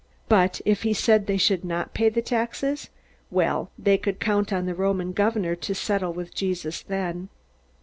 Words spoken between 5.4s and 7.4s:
to settle with Jesus then.